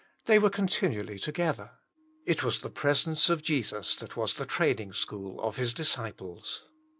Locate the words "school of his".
4.93-5.75